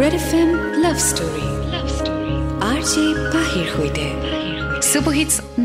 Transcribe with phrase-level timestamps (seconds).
[0.00, 0.50] Red F M
[0.84, 1.46] love story
[2.70, 3.04] R J
[3.34, 4.06] পাহিৰ সৈতে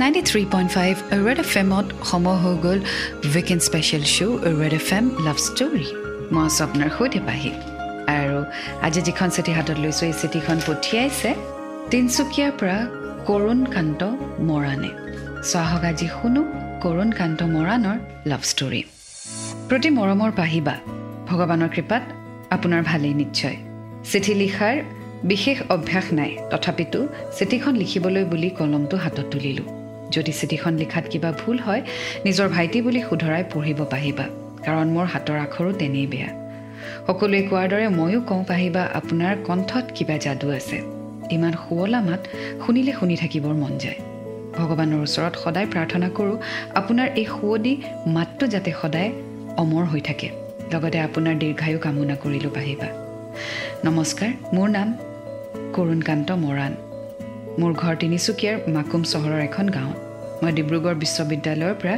[0.01, 0.93] ninety three point five
[1.25, 2.79] Red F এমত সময় হৈ গ'ল
[3.29, 5.85] weekend special show' Red F M love story
[6.33, 7.51] মই আছোঁ আপোনাৰ সৈতে পাহি
[8.17, 8.37] আৰু
[8.85, 11.29] আজি যিখন চিঠি হাতত লৈছোঁ এই চিঠিখন পঠিয়াইছে
[11.91, 12.77] তিনিচুকীয়াৰ পৰা
[13.29, 14.01] কৰুণ কান্ত
[14.49, 14.91] মৰাণে
[15.51, 16.41] চাহক আজি শুনো
[16.83, 17.97] কৰুণ কান্ত মৰাণৰ
[18.31, 18.81] লাভ ষ্টৰী
[19.69, 20.75] প্ৰতি মৰমৰ পাহিবা
[21.29, 22.03] ভগৱানৰ কৃপাত
[22.55, 23.57] আপোনাৰ ভালেই নিশ্চয়।
[24.11, 24.75] চিঠি লিখাৰ
[25.31, 26.99] বিশেষ অভ্যাস নাই। তথাপিতো
[27.37, 29.67] চিঠিখন লিখিবলৈ বুলি কলমটো হাতত তুলিলোঁ।
[30.15, 31.81] যদি চিঠিখন লিখাত কিবা ভুল হয়
[32.25, 34.25] নিজৰ ভাইটি বুলি শুধৰাই পঢ়িব পাহিবা
[34.65, 36.29] কাৰণ মোৰ হাতৰ আখৰো তেনেই বেয়া।
[37.07, 40.77] সকলোৱে কোৱাৰ দৰে ময়ো কওঁ পাহিবা আপোনাৰ কণ্ঠত কিবা যাদু আছে।
[41.35, 42.21] ইমান শুৱলা মাত
[42.63, 43.99] শুনিলে শুনি থাকিবৰ মন যায়।
[44.57, 46.37] ভগৱানৰ ওচৰত সদায় প্ৰাৰ্থনা কৰোঁ
[46.79, 47.73] আপোনাৰ এই শুৱদি
[48.15, 49.09] মাতটো যাতে সদায়
[49.61, 50.27] অমৰ হৈ থাকে।
[50.73, 52.89] লগতে আপোনাৰ দীৰ্ঘায়ু কামনা কৰিলোঁ পাহিবা
[53.29, 54.89] নমস্কাৰ মোৰ নাম
[55.75, 56.73] কৰুণকান্ত মৰাণ।
[57.59, 59.97] মোৰ ঘৰ তিনিচুকীয়াৰ মাকুম চহৰৰ এখন গাঁৱত।
[60.41, 61.95] মই ডিব্ৰুগড় বিশ্ববিদ্যালয়ৰ পৰা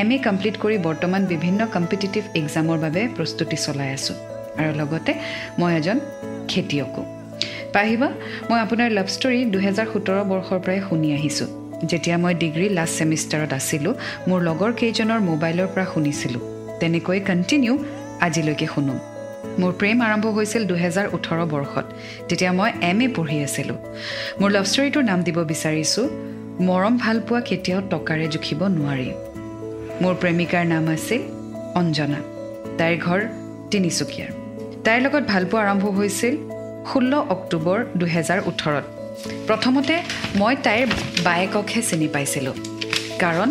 [0.00, 4.16] এম এ কমপ্লিট কৰি বৰ্তমান বিভিন্ন কম্পিটিটিভ এক্সামৰ বাবে প্ৰস্তুতি চলাই আছোঁ।
[4.58, 5.12] আৰু লগতে
[5.58, 5.98] মই এজন
[6.50, 7.02] খেতিয়কো।
[7.74, 8.08] পাহিবা
[8.50, 11.48] মই আপোনাৰ লাভ ষ্টৰী দুহেজাৰ সোতৰ বৰ্ষৰ পৰাই শুনি আহিছোঁ।
[11.90, 13.94] যেতিয়া মই ডিগ্ৰী লাষ্ট ছেমিষ্টাৰত আছিলোঁ
[14.28, 16.42] মোৰ লগৰ কেইজনৰ মোবাইলৰ পৰা শুনিছিলোঁ।
[16.80, 17.74] তেনেকৈ কণ্টিনিউ
[18.26, 19.15] আজিলৈকে শুনো।
[19.60, 21.86] মোৰ প্ৰেম আৰম্ভ হৈছিল দুহেজাৰ ওঠৰ বৰ্ষত।
[22.28, 23.78] তেতিয়া মই এম এ পঢ়ি আছিলোঁ।
[24.40, 26.06] মোৰ লাভ ষ্টৰীটোৰ নাম দিব বিচাৰিছোঁ
[26.68, 29.08] মৰম ভালপোৱা কেতিয়াও টকাৰে জুখিব নোৱাৰি।
[30.02, 31.22] মোৰ প্ৰেমিকাৰ নাম আছিল
[31.80, 32.20] অঞ্জনা।
[32.78, 33.20] তাইৰ ঘৰ
[33.72, 34.30] তিনিচুকীয়াৰ।
[34.84, 36.34] তাইৰ লগত ভালপোৱা আৰম্ভ হৈছিল
[36.90, 38.84] ষোল্ল অক্টোবৰ দুহেজাৰ ওঠৰত।
[39.48, 39.94] প্ৰথমতে
[40.40, 40.84] মই তাইৰ
[41.24, 42.54] বায়েককহে চিনি পাইছিলোঁ
[43.22, 43.48] কাৰণ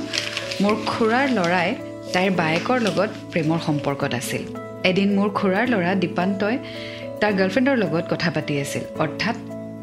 [0.62, 1.70] মোৰ খুৰাৰ ল'ৰাই
[2.14, 4.44] তাইৰ বায়েকৰ লগত প্ৰেমৰ সম্পৰ্কত আছিল।
[4.90, 6.56] এদিন মোৰ খুৰাৰ ল'ৰা দীপান্তই
[7.22, 9.36] তাৰ গাৰ্লফ্ৰেণ্ডৰ লগত কথা পাতি আছিল। অৰ্থাৎ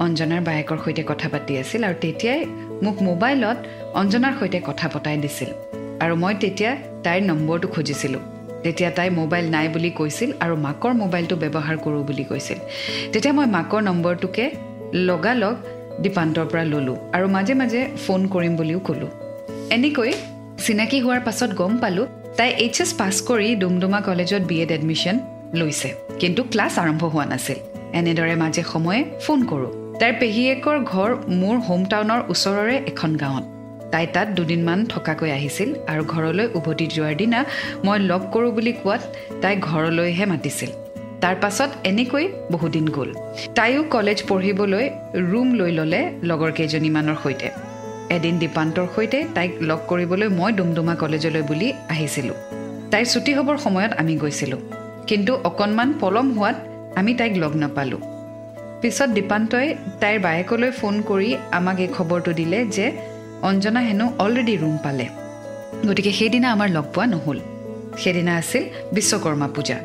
[0.05, 2.41] অঞ্জনাৰ বায়েকৰ সৈতে কথা পাতি আছিল আৰু তেতিয়াই
[2.85, 3.59] মোক মোবাইলত
[4.01, 5.51] অঞ্জনাৰ সৈতে কথা পতাই দিছিল।
[6.05, 6.71] আৰু মই তেতিয়া
[7.05, 8.23] তাইৰ নম্বৰটো খুজিছিলোঁ।
[8.65, 12.59] তেতিয়া তাই মোবাইল নাই বুলি কৈছিল আৰু মাকৰ মোবাইলটো ব্যৱহাৰ কৰোঁ বুলি কৈছিল।
[13.13, 14.45] তেতিয়া মই মাকৰ নম্বৰটোকে
[15.09, 15.55] লগালগ
[16.03, 19.11] দীপান্তৰ পৰা ল'লোঁ আৰু মাজে মাজে ফোন কৰিম বুলিও ক'লোঁ।
[19.77, 20.11] এনেকৈ
[20.65, 22.07] চিনাকি হোৱাৰ পাছত গম পালোঁ
[22.37, 25.19] তাই এইচ এছ পাছ কৰি ডুমডুমা কলেজত বি এড এডমিশ্যন
[25.55, 27.59] লৈছে। কিন্তু ক্লাছ আৰম্ভ হোৱা নাছিল।
[27.93, 31.11] এনেদৰে মাজে সময়ে ফোন কৰোঁ। তাইৰ পেহীয়েকৰ ঘৰ
[31.41, 33.45] মোৰ হোম টাউনৰ ওচৰৰে এখন গাঁৱত।
[33.93, 37.45] তাই তাত দুদিনমান থকাকৈ আহিছিল আৰু ঘৰলৈ উভতি যোৱাৰ দিনা
[37.85, 39.03] মই লগ কৰোঁ বুলি কোৱাত
[39.43, 40.71] তাই ঘৰলৈহে মাতিছিল।
[41.21, 43.11] তাৰ পাছত এনেকৈ বহুদিন গ'ল।
[43.55, 47.72] তাইও কলেজ পঢ়িবলৈ ৰুম লৈ ল'লে লগৰ কেইজনীমানৰ সৈতে।
[48.17, 52.35] এদিন দীপান্তৰ সৈতে তাইক লগ কৰিবলৈ মই ডুমডুমা কলেজলৈ বুলি আহিছিলোঁ।
[52.91, 54.61] তাইৰ ছুটি হ'বৰ সময়ত আমি গৈছিলোঁ।
[55.07, 56.57] কিন্তু অকণমান পলম হোৱাত
[56.97, 58.01] আমি তাইক লগ নাপালোঁ।
[58.81, 62.87] পিছত দীপান্তই তাইৰ বায়েকলৈ ফোন কৰি আমাক এই খবৰটো দিলে যে
[63.43, 65.07] অঞ্জনা হেনো অলৰেডি ৰুম পালে।
[65.89, 67.39] গতিকে সেইদিনা আমাৰ লগ পোৱা নহ'ল।
[67.99, 68.63] সেইদিনা আছিল
[68.93, 69.77] বিশ্বকৰ্মা পূজা।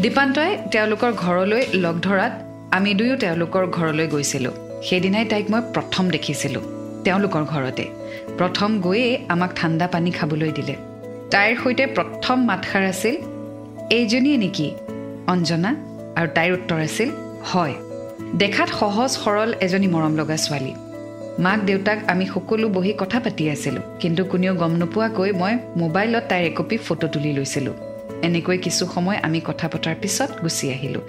[0.00, 2.32] দীপান্তই তেওঁলোকৰ ঘৰলৈ লগ ধৰাত
[2.70, 6.75] আমি দুয়ো তেওঁলোকৰ ঘৰলৈ গৈছিলোঁ। সেইদিনাই তাইক মই প্ৰথম দেখিছিলোঁ।
[7.06, 7.84] তেওঁলোকৰ ঘৰতে।
[8.38, 10.74] প্ৰথম গৈয়ে আমাক ঠাণ্ডা পানী খাবলৈ দিলে।
[11.32, 13.14] তাইৰ সৈতে প্ৰথম মাতষাৰ আছিল
[13.96, 14.68] এইজনীয়ে নেকি?
[15.32, 15.70] অঞ্জনা
[16.18, 17.08] আৰু তাইৰ উত্তৰ আছিল
[17.50, 17.74] হয়।
[18.38, 20.72] দেখাত সহজ সৰল এজনী মৰম লগা ছোৱালী।
[21.44, 26.44] মাক দেউতাক আমি সকলো বহি কথা পাতি আছিলোঁ কিন্তু কোনেও গম নোপোৱাকৈ মই মোবাইলত তাইৰ
[26.50, 27.74] একপি ফটো তুলি লৈছিলোঁ।
[28.22, 31.04] এনেকৈ কিছু সময় আমি কথা পতাৰ পিছত গুচি আহিলোঁ।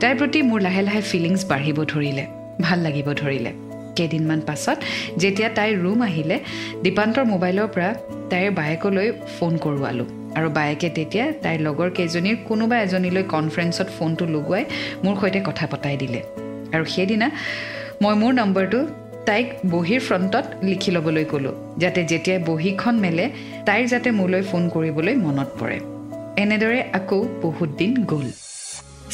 [0.00, 2.24] তাইৰ প্ৰতি মোৰ লাহে লাহে ফিলিংছ বাঢ়িব ধৰিলে
[2.60, 3.52] ভাল লাগিব ধৰিলে।
[3.96, 4.78] কেইদিনমান পাছত
[5.22, 6.36] যেতিয়া তাইৰ ৰুম আহিলে
[6.82, 7.90] দীপান্তৰ মোবাইলৰ পৰা
[8.30, 10.08] তাইৰ বায়েকলৈ ফোন কৰোৱালোঁ।
[10.38, 14.64] আৰু বায়েকে তেতিয়া তাইৰ লগৰ কেইজনীৰ কোনোবা এজনীলৈ কনফাৰেঞ্চত ফোনটো লগোৱাই
[15.04, 16.20] মোৰ সৈতে কথা পতাই দিলে।
[16.74, 17.30] আৰু সেইদিনা
[18.02, 18.80] মই মোৰ নম্বৰটো
[19.26, 23.24] তাইক বহীৰ ফ্ৰণ্টত লিখি ল'বলৈ ক'লোঁ যাতে যেতিয়াই বহীখন মেলে
[23.66, 25.78] তাইৰ যাতে মোলৈ ফোন কৰিবলৈ মনত পৰে।
[26.42, 28.26] এনেদৰে আকৌ বহুত দিন গ'ল।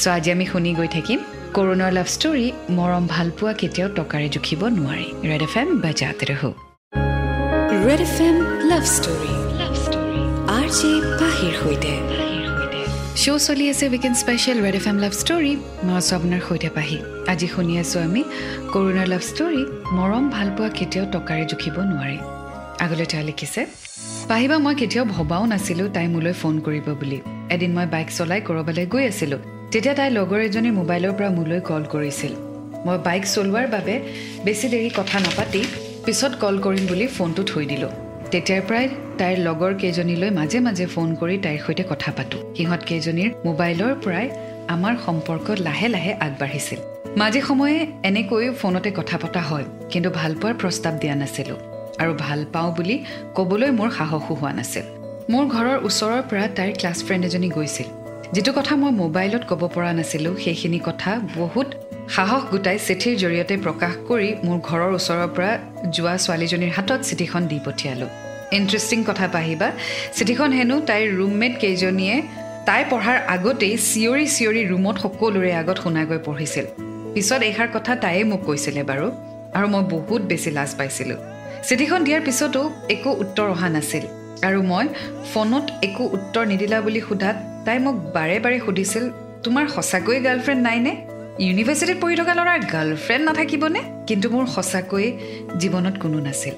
[0.03, 1.19] চ' আজি আমি শুনি গৈ থাকিম।
[1.57, 2.47] কৰোণাৰ লাভ ষ্টৰী
[2.79, 6.51] মৰম ভালপোৱা কেতিয়াও টকাৰে জুখিব নোৱাৰি। ৰেড এফ এম বাজাত ৰহো।
[7.87, 8.37] Red F M
[8.71, 10.21] love story love story
[10.59, 10.91] R J
[11.21, 11.93] পাহিৰ সৈতে।
[13.23, 15.53] শ্ব' চলি আছে weekend special Red F M love story
[15.87, 16.99] মই আছোঁ আপোনাৰ সৈতে পাহি।
[17.33, 18.23] আজি শুনি আছোঁ আমি
[18.73, 19.63] কৰোণাৰ লাভ ষ্টৰী
[19.99, 22.19] মৰম ভালপোৱা কেতিয়াও টকাৰে জুখিব নোৱাৰি।
[22.85, 23.61] আগলৈ তেওঁ লিখিছে
[24.31, 27.19] পাহিবা মই কেতিয়াও ভবাও নাছিলোঁ তাই মোলৈ ফোন কৰিব বুলি।
[27.55, 29.41] এদিন মই বাইক চলাই ক'ৰবালৈ গৈ আছিলোঁ।
[29.73, 32.33] তেতিয়া তাই লগৰ এজনীৰ মোবাইলৰ পৰা মোলৈ কল কৰিছিল।
[32.87, 33.95] মই বাইক চলোৱাৰ বাবে
[34.45, 35.61] বেছি দেৰি কথা নাপাতি
[36.07, 37.91] পিছত কল কৰিম বুলি ফোনটো থৈ দিলোঁ।
[38.33, 38.87] তেতিয়াৰ পৰাই
[39.21, 44.27] তাইৰ লগৰ কেইজনীলৈ মাজে মাজে ফোন কৰি তাইৰ সৈতে কথা পাতোঁ। সিহঁত কেইজনীৰ মোবাইলৰ পৰাই
[44.75, 46.81] আমাৰ সম্পৰ্ক লাহে লাহে আগবাঢ়িছিল।
[47.21, 47.77] মাজে সময়ে
[48.09, 51.59] এনেকৈ ফোনতে কথা পতা হয় কিন্তু ভালপোৱাৰ প্ৰস্তাৱ দিয়া নাছিলোঁ
[52.03, 52.97] আৰু ভাল পাওঁ বুলি
[53.37, 54.87] ক'বলৈ মোৰ সাহসো হোৱা নাছিল।
[55.33, 57.89] মোৰ ঘৰৰ ওচৰৰ পৰা তাইৰ ক্লাছ ফ্ৰেণ্ড এজনী গৈছিল।
[58.35, 61.69] যিটো কথা মই মোবাইলত ক'ব পৰা নাছিলোঁ সেইখিনি কথা বহুত
[62.15, 65.53] সাহস গোটাই চিঠিৰ জৰিয়তে প্ৰকাশ কৰি মোৰ ঘৰৰ ওচৰৰ পৰা
[65.97, 68.11] যোৱা ছোৱালীজনীৰ হাতত চিঠিখন দি পঠিয়ালোঁ।
[68.59, 69.69] ইণ্টাৰেষ্টিং কথা পাহিবা
[70.17, 72.17] চিঠিখন হেনো তাইৰ ৰুমমেট কেইজনীয়ে
[72.69, 76.67] তাই পঢ়াৰ আগতেই চিঞৰি চিঞৰি ৰুমত সকলোৰে আগত শুনাগৈ পঢ়িছিল।
[77.15, 79.07] পিছত এইষাৰ কথা তাইয়ে মোক কৈছিলে বাৰু
[79.57, 81.19] আৰু মই বহুত বেছি লাজ পাইছিলোঁ।
[81.69, 82.61] চিঠিখন দিয়াৰ পিছতো
[82.95, 84.05] একো উত্তৰ অহা নাছিল
[84.49, 84.87] আৰু মই
[85.33, 87.37] ফোনত একো উত্তৰ নিদিলা বুলি সোধাত
[87.69, 89.05] তাই মোক বাৰে বাৰে সুধিছিল
[89.45, 90.93] তোমাৰ সঁচাকৈয়ে গাৰ্লফ্ৰেণ্ড নাইনে?
[91.39, 93.81] ইউনিভাৰ্চিটিত পঢ়ি থকা ল'ৰাৰ গাৰ্লফ্ৰেণ্ড নাথাকিবনে?
[94.07, 95.19] কিন্তু মোৰ সঁচাকৈয়ে
[95.61, 96.55] জীৱনত কোনো নাছিল।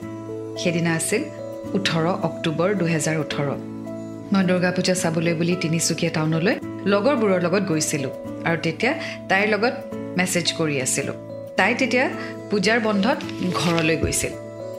[0.59, 1.23] সেইদিনা আছিল
[1.75, 3.47] ওঠৰ অক্টোবৰ দুহেজাৰ ওঠৰ।
[4.33, 6.55] মই দুৰ্গা পূজা চাবলৈ বুলি তিনিচুকীয়া টাউনলৈ
[6.87, 8.11] লগৰবোৰৰ লগত গৈছিলোঁ
[8.45, 8.93] আৰু তেতিয়া
[9.29, 9.75] তাইৰ লগত
[10.17, 11.15] মেছেজ কৰি আছিলোঁ।
[11.57, 12.09] তাই তেতিয়া
[12.51, 13.19] পূজাৰ বন্ধত
[13.55, 14.33] ঘৰলৈ গৈছিল।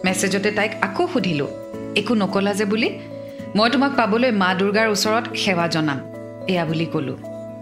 [0.06, 1.50] মেছেজতে তাইক আকৌ সুধিলোঁ
[1.96, 3.00] একো নকলা যে বুলি?
[3.56, 6.11] মই তোমাক পাবলৈ মা দুৰ্গাৰ ওচৰত সেৱা জনাম।
[6.52, 7.18] এয়া বুলি ক'লোঁ।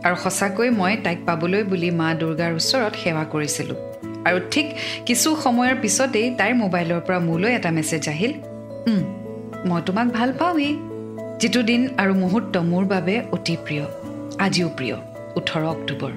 [0.05, 3.77] আৰু সঁচাকৈ মই তাইক পাবলৈ বুলি মা দুৰ্গাৰ ওচৰত সেৱা কৰিছিলোঁ।
[4.27, 4.67] আৰু ঠিক
[5.07, 8.33] কিছু সময়ৰ পিছতেই তাইৰ মোবাইলৰ পৰা মোলৈ এটা মেছেজ আহিল
[9.69, 10.73] মই তোমাক ভাল পাওঁৱেই।
[11.41, 13.85] যিটো দিন আৰু মুহূৰ্ত মোৰ বাবে অতি প্ৰিয়
[14.45, 14.95] আজিও প্ৰিয়
[15.39, 16.11] ওঠৰ অক্টোবৰ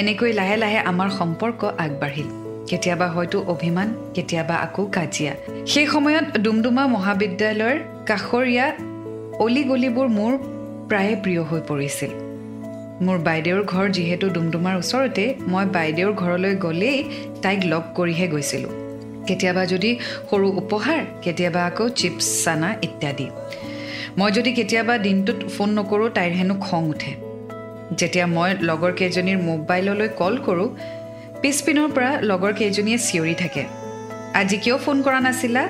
[0.00, 2.28] এনেকৈ লাহে লাহে আমাৰ সম্পৰ্ক আগবাঢ়িল।
[2.70, 5.32] কেতিয়াবা হয়তো অভিমান কেতিয়াবা আকৌ কাজিয়া।
[5.72, 7.76] সেই সময়ত ডুমডুমা মহাবিদ্যালয়ৰ
[8.08, 8.66] কাষৰীয়া
[9.44, 10.32] অলি গলিবোৰ মোৰ
[10.88, 12.10] প্ৰায়ে প্ৰিয় হৈ পৰিছিল।
[13.06, 17.04] মোৰ বাইদেউৰ ঘৰ যিহেতু ডুমডুমাৰ ওচৰতে মই বাইদেউৰ ঘৰলৈ গ'লেই
[17.42, 18.70] তাইক লগ কৰিহে গৈছিলোঁ।
[19.26, 19.98] কেতিয়াবা যদি
[20.30, 23.30] সৰু উপহাৰ কেতিয়াবা আকৌ চিপছ চানা ইত্যাদি।
[24.18, 27.12] মই যদি কেতিয়াবা দিনটোত ফোন নকৰোঁ তাইৰ হেনো খং উঠে।
[27.96, 30.68] যেতিয়া মই লগৰ কেইজনীৰ মোবাইললৈ কল কৰোঁ
[31.42, 33.64] পিছপিনৰ পৰা লগৰ কেইজনীয়ে চিঞৰি থাকে।
[34.34, 35.68] আজি কিয় ফোন কৰা নাছিলা?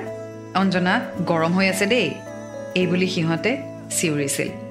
[0.55, 2.09] অঞ্জনা গৰম হৈ আছে দেই।
[2.75, 3.57] এই বুলি সিহঁতে
[3.89, 4.66] চিঞৰিছিল।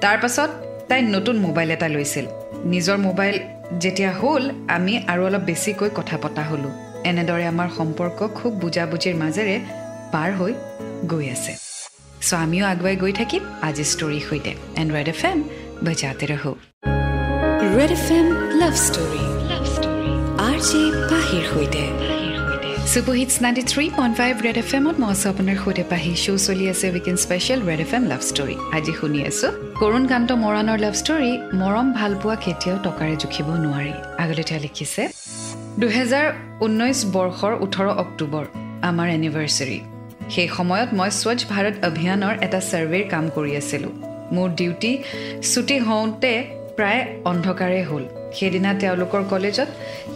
[0.00, 0.50] তাৰপাছত
[0.88, 2.26] তাই নতুন মোবাইল এটা লৈছিল।
[2.72, 3.36] নিজৰ মোবাইল
[3.82, 6.72] যেতিয়া হ'ল আমি আৰু অলপ বেছিকৈ কথা পতা হ'লোঁ।
[7.10, 9.56] এনেদৰে আমাৰ সম্পৰ্ক খুব বুজাবুজিৰ মাজেৰে
[10.12, 10.52] পাৰ হৈ
[11.06, 11.52] গৈ আছে।
[12.28, 15.38] চ' আমিও আগুৱাই গৈ থাকিম আজি ষ্টৰীৰ সৈতে। এণ্ড ৰেড এফ এম
[15.86, 16.52] বজাতে ৰহো।
[17.76, 18.26] Red F M
[18.60, 20.10] love story love story
[20.48, 22.23] R J পাহিৰ সৈতে।
[22.92, 26.64] Superhits ninety three point five Red F এমত মই আছোঁ আপোনাৰ সৈতে পাহি। শ্ব' চলি
[26.72, 29.50] আছে weekend special Red F M love story আজি শুনি আছোঁ
[29.80, 33.92] কৰুণ কান্ত মৰাণৰ লাভ ষ্টৰী মৰম ভালপোৱা কেতিয়াও টকাৰে জুখিব নোৱাৰি।
[34.22, 35.02] আগলৈ তেওঁ লিখিছে
[35.80, 36.26] দুহেজাৰ
[36.66, 38.44] ঊনৈছ বৰ্ষৰ ওঠৰ অক্টোবৰ
[38.88, 39.78] আমাৰ এনিভাৰ্চেৰী
[40.34, 43.92] সেই সময়ত মই স্বচ্ছ ভাৰত অভিযানৰ এটা ছাৰ্ভেৰ কাম কৰি আছিলোঁ।
[44.34, 44.92] মোৰ ডিউটি
[45.50, 46.32] ছুটি হওঁতে
[46.76, 48.04] প্ৰায় অন্ধকাৰে হ'ল।
[48.36, 49.68] সেইদিনা তেওঁলোকৰ কলেজত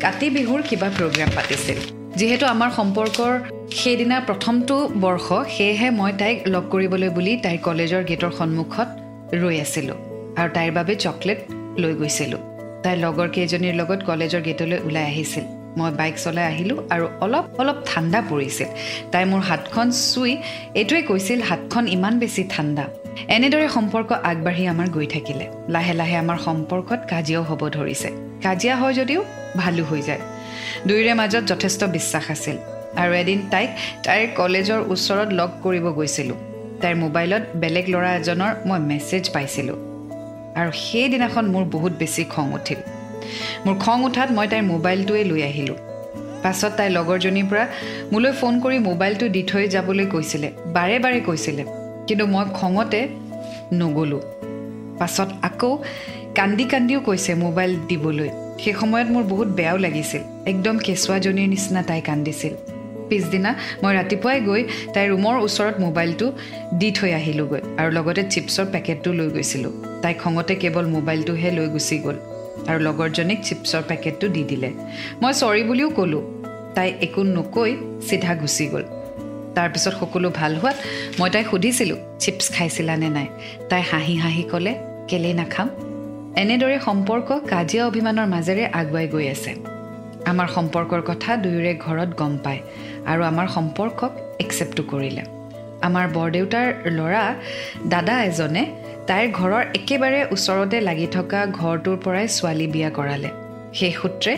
[0.02, 1.80] কাতি বিহুৰ কিবা প্ৰগ্ৰাম পাতিছিল।
[2.18, 3.32] যিহেতু আমাৰ সম্পৰ্কৰ
[3.80, 5.26] সেইদিনা প্ৰথমটো বৰ্ষ
[5.56, 8.88] সেয়েহে মই তাইক লগ কৰিবলৈ বুলি তাইৰ কলেজৰ গেটৰ সন্মুখত
[9.42, 9.98] ৰৈ আছিলোঁ
[10.38, 11.38] আৰু তাইৰ বাবে চকলেট
[11.82, 12.40] লৈ গৈছিলোঁ।
[12.84, 15.44] তাইৰ লগৰ কেইজনীৰ লগত কলেজৰ গেটলৈ ওলাই আহিছিল।
[15.78, 18.68] মই বাইক চলাই আহিলোঁ আৰু অলপ অলপ ঠাণ্ডা পৰিছিল।
[19.12, 20.32] তাই মোৰ হাতখন চুই
[20.80, 22.84] এইটোৱে কৈছিল হাতখন ইমান বেছি ঠাণ্ডা।
[23.36, 28.08] এনেদৰে সম্পৰ্ক আগবাঢ়ি আমাৰ গৈ থাকিলে। লাহে লাহে আমাৰ সম্পৰ্কত কাজিয়াও হ'ব ধৰিছে।
[28.42, 29.20] কাজিয়া হয় যদিও
[29.56, 30.22] ভালো হৈ যায়।
[30.86, 32.56] দুয়োৰে মাজত যথেষ্ট বিশ্বাস আছিল।
[32.96, 33.70] আৰু এদিন তাইক
[34.04, 36.36] তাইৰ কলেজৰ ওচৰত লগ কৰিব গৈছিলোঁ।
[36.80, 39.76] তাইৰ মোবাইলত বেলেগ ল'ৰা এজনৰ মই মেছেজ পাইছিলোঁ।
[40.56, 42.76] আৰু সেইদিনাখন মোৰ বহুত বেছি খং উঠিল।
[43.66, 45.76] মোৰ খং উঠাত মই তাইৰ মোবাইলটোৱে লৈ আহিলোঁ।
[46.42, 47.66] পাছত তাইৰ লগৰজনীৰ পৰা
[48.12, 51.64] মোলৈ ফোন কৰি মোবাইলটো দি থৈ যাবলৈ কৈছিলে। বাৰে বাৰে কৈছিলে।
[52.06, 53.08] কিন্তু মই খঙতে
[53.72, 54.20] নগ'লোঁ।
[54.98, 55.78] পাছত আকৌ
[56.34, 58.28] কান্দি কান্দিও কৈছে মোবাইল দিবলৈ।
[58.62, 62.54] সেই সময়ত মোৰ বহুত বেয়াও লাগিছিল। একদম কেঁচুৱাজনীৰ নিচিনা তাই কান্দিছিল।
[63.08, 63.50] পিছদিনা
[63.82, 64.62] মই ৰাতিপুৱাই গৈ
[64.94, 66.32] তাইৰ ৰুমৰ ওচৰত মোবাইলটো
[66.80, 69.72] দি থৈ আহিলোঁগৈ আৰু লগতে চিপছৰ পেকেটটো লৈ গৈছিলোঁ।
[70.02, 72.16] তাই খঙতে কেৱল মোবাইলটোহে লৈ গুচি গ'ল
[72.68, 74.70] আৰু লগৰজনীক চিপছৰ পেকেটটো দি দিলে।
[75.22, 76.24] মই চৰি বুলিও ক'লোঁ।
[76.74, 77.70] তাই একো নকৈ
[78.08, 78.84] চিধা গুচি গ'ল।
[79.56, 80.76] তাৰপিছত সকলো ভাল হোৱাত
[81.20, 83.28] মই তাইক সুধিছিলোঁ চিপছ খাইছিলানে নাই?
[83.70, 84.72] তাই হাঁহি হাঁহি ক'লে
[85.08, 85.68] কেলেই নাখাম?
[86.40, 89.52] এনেদৰে সম্পৰ্ক কাজিয়া অভিমানৰ মাজেৰে আগুৱাই গৈ আছে।
[90.30, 92.60] আমাৰ সম্পৰ্কৰ কথা দুয়োৰে ঘৰত গম পায়
[93.10, 94.12] আৰু আমাৰ সম্পৰ্কক
[94.44, 95.22] একচেপ্টো কৰিলে।
[95.86, 96.66] আমাৰ বৰদেউতাৰ
[96.98, 97.24] ল'ৰা
[97.94, 98.62] দাদা এজনে
[99.08, 103.30] তাইৰ ঘৰৰ একেবাৰে ওচৰতে লাগি থকা ঘৰটোৰ পৰাই ছোৱালী বিয়া কৰালে।
[103.78, 104.32] সেই সূত্ৰে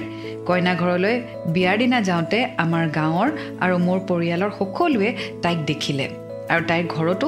[0.48, 1.14] কইনা ঘৰলৈ
[1.54, 3.28] বিয়াৰ দিনা যাওঁতে আমাৰ গাঁৱৰ
[3.64, 5.10] আৰু মোৰ পৰিয়ালৰ সকলোৱে
[5.42, 6.06] তাইক দেখিলে
[6.52, 7.26] আৰু তাইৰ ঘৰতো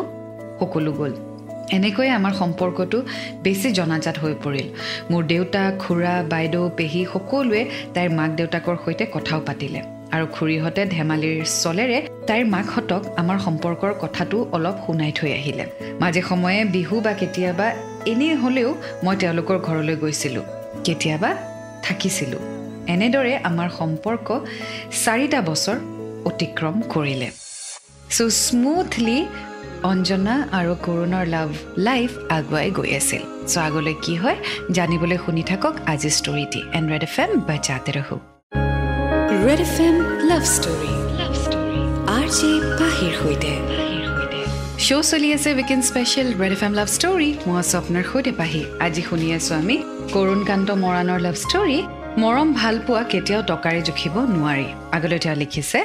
[0.60, 1.12] সকলো গ'ল।
[1.70, 3.02] এনেকৈয়ে আমাৰ সম্পৰ্কটো
[3.42, 4.68] বেছি জনাজাত হৈ পৰিল।
[5.10, 7.64] মোৰ দেউতা খুৰা বাইদেউ পেহী সকলোৱে
[7.94, 14.48] তাইৰ মাক দেউতাকৰ সৈতে কথাও পাতিলে। আৰু খুৰীহঁতে ধেমালিৰ চলেৰে তাইৰ মাকহঁতক আমাৰ সম্পৰ্কৰ কথাটো
[14.52, 15.64] অলপ শুনাই থৈ আহিলে।
[16.00, 17.66] মাজে সময়ে বিহু বা কেতিয়াবা
[18.06, 20.42] এনেই হ'লেও মই তেওঁলোকৰ ঘৰলৈ গৈছিলোঁ।
[20.84, 21.30] কেতিয়াবা
[21.82, 22.42] থাকিছিলোঁ।
[22.88, 24.26] এনেদৰে আমাৰ সম্পৰ্ক
[25.04, 25.76] চাৰিটা বছৰ
[26.24, 27.30] অতিক্ৰম কৰিলে।
[28.10, 29.26] চ' স্মুথলি
[29.90, 31.48] অঞ্জনা আৰু কৰুণৰ লাভ
[31.86, 34.38] লাইফ আগুৱাই গৈ আছিল। চ' আগলৈ কি হয়
[34.76, 38.16] জানিবলৈ শুনি থাকক আজি ষ্টৰিটি এণ্ড ৰেড এফ এম বা জাতে ৰহো।
[39.46, 39.96] Red F M
[40.30, 40.92] love story.
[41.20, 41.80] Love story.
[42.16, 43.52] R J পাহিৰ সৈতে।
[44.86, 47.30] শ্ব' চলি আছে weekend special Red F M love story.
[47.46, 49.76] মই আছোঁ আপোনাৰ সৈতে পাহি। আজি শুনি আছোঁ আমি
[50.14, 51.78] কৰুণকান্ত মৰাণৰ লাভ ষ্টৰি
[52.22, 55.78] মৰম ভাল পোৱা কেতিয়াও টকাৰে জুখিব নোৱাৰি। আগলৈ তেওঁ লিখিছে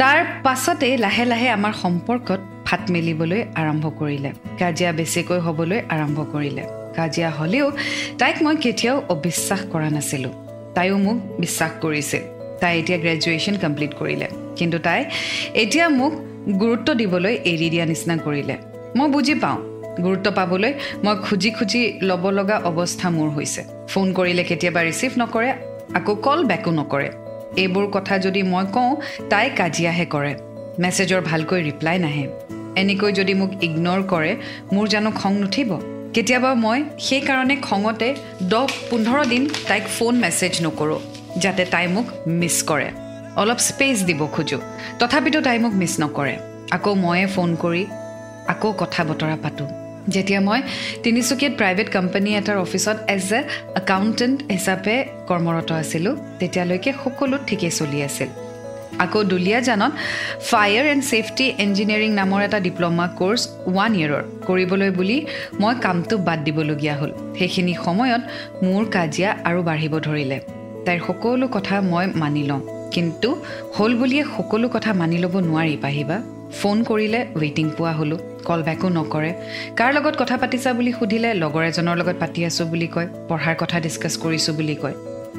[0.00, 6.62] তাৰ পাছতে লাহে লাহে আমাৰ সম্পৰ্কত ফাট মেলিবলৈ আৰম্ভ কৰিলে। কাজিয়া বেছিকৈ হ'বলৈ আৰম্ভ কৰিলে।
[6.96, 7.72] কাজিয়া হ'লেও
[8.18, 10.32] তাইক মই কেতিয়াও অবিশ্বাস কৰা নাছিলোঁ।
[10.74, 12.22] তাইও মোক বিশ্বাস কৰিছিল।
[12.60, 15.04] তাই এতিয়া গ্ৰেজুৱেশ্যন কমপ্লিট কৰিলে। কিন্তু তাই
[15.54, 16.12] এতিয়া মোক
[16.60, 18.56] গুৰুত্ব দিবলৈ এৰি দিয়া নিচিনা কৰিলে।
[18.96, 19.58] মই বুজি পাওঁ।
[20.02, 20.72] গুৰুত্ব পাবলৈ
[21.04, 25.52] মই খুজি খুজি ল'ব লগা অৱস্থা মোৰ হৈছে। ফোন কৰিলে কেতিয়াবা ৰিচিভ নকৰে
[25.94, 27.08] আকৌ কল বেকো নকৰে।
[27.56, 28.96] এইবোৰ কথা যদি মই কওঁ
[29.30, 30.34] তাই কাজিয়াহে কৰে।
[30.78, 32.26] মেছেজৰ ভালকৈ ৰিপ্লাই নাহে।
[32.76, 34.36] এনেকৈ যদি মোক ইগন'ৰ কৰে
[34.72, 35.70] মোৰ জানো খং নুঠিব।
[36.14, 41.00] কেতিয়াবা মই সেইকাৰণে খঙতে দহ পোন্ধৰ দিন তাইক ফোন মেছেজ নকৰোঁ
[41.38, 42.90] যাতে তাই মোক মিছ কৰে।
[43.36, 44.60] অলপ স্পেচ দিব খোজোঁ।
[44.98, 46.34] তথাপিতো তাই মোক মিছ নকৰে।
[46.70, 47.86] আকৌ ময়ে ফোন কৰি
[48.48, 49.68] আকৌ কথা বতৰা পাতোঁ।
[50.08, 50.60] যেতিয়া মই
[51.02, 53.40] তিনিচুকীয়াত প্ৰাইভেট কোম্পানী এটাৰ অফিচত এজ এ
[53.76, 58.43] একাউণ্টেণ্ট হিচাপে কৰ্মৰত আছিলোঁ তেতিয়ালৈকে সকলো ঠিকেই চলি আছিল।
[59.02, 59.92] আকৌ দুলীয়াজানত
[60.50, 65.16] ফায়াৰ এণ্ড ছেফটি ইঞ্জিনিয়াৰিং নামৰ এটা ডিপ্ল'মা কোৰ্চ ওৱান ইয়েৰৰ কৰিবলৈ বুলি
[65.62, 68.22] মই কামটো বাদ দিবলগীয়া হ'ল। সেইখিনি সময়ত
[68.64, 70.38] মোৰ কাজিয়া আৰু বাঢ়িব ধৰিলে।
[70.86, 72.62] তাইৰ সকলো কথা মই মানি লওঁ।
[72.94, 73.28] কিন্তু
[73.76, 76.16] হ'ল বুলিয়ে সকলো কথা মানি ল'ব নোৱাৰি পাহিবা।
[76.58, 79.30] ফোন কৰিলে ৱেইটিং পোৱা হ'লোঁ কল বেকো নকৰে।
[79.78, 83.76] কাৰ লগত কথা পাতিছা বুলি সুধিলে লগৰ এজনৰ লগত পাতি আছোঁ বুলি কয় পঢ়াৰ কথা
[83.84, 84.96] ডিছকাছ কৰিছোঁ বুলি কয়।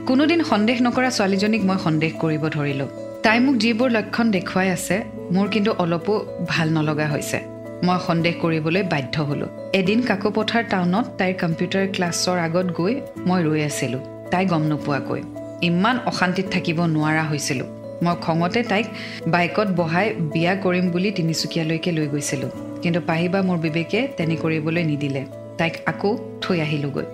[0.10, 2.90] কোনোদিন সন্দেহ নকৰা ছোৱালীজনীক মই সন্দেহ কৰিব ধৰিলোঁ।
[3.25, 4.96] তাই মোক যিবোৰ লক্ষণ দেখুৱাই আছে
[5.34, 6.13] মোৰ কিন্তু অলপো
[6.50, 7.39] ভাল নলগা হৈছে।
[7.86, 12.94] মই সন্দেহ কৰিবলৈ বাধ্য হ'লোঁ। এদিন কাকোপথাৰ টাউনত তাইৰ কম্পিউটাৰ ক্লাছৰ আগত গৈ
[13.27, 14.01] মই ৰৈ আছিলোঁ।
[14.32, 15.22] তাই গম নোপোৱাকৈ।
[15.62, 17.67] ইমান অশান্তিত থাকিব নোৱাৰা হৈছিলোঁ।
[18.03, 18.86] মই খঙতে তাইক
[19.27, 22.51] বাইকত বহাই বিয়া কৰিম বুলি তিনিচুকীয়ালৈকে লৈ গৈছিলোঁ।
[22.84, 25.24] কিন্তু পাহিবা মোৰ বিবেকে তেনে কৰিবলৈ নিদিলে।
[25.58, 27.05] তাইক আকৌ থৈ আহিলোঁগৈ।